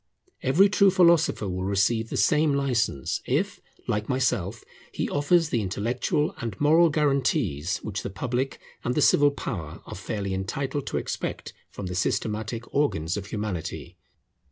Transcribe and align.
Every 0.41 0.67
true 0.67 0.89
philosopher 0.89 1.47
will 1.47 1.63
receive 1.65 2.09
the 2.09 2.17
same 2.17 2.55
licence, 2.55 3.21
if, 3.27 3.59
like 3.87 4.09
myself, 4.09 4.63
he 4.91 5.07
offers 5.07 5.49
the 5.49 5.61
intellectual 5.61 6.33
and 6.41 6.59
moral 6.59 6.89
guarantees 6.89 7.77
which 7.83 8.01
the 8.01 8.09
public 8.09 8.59
and 8.83 8.95
the 8.95 9.01
civil 9.03 9.29
power 9.29 9.83
are 9.85 9.93
fairly 9.93 10.33
entitled 10.33 10.87
to 10.87 10.97
expect 10.97 11.53
from 11.69 11.85
the 11.85 11.93
systematic 11.93 12.63
organs 12.73 13.15
of 13.15 13.27
Humanity. 13.27 13.95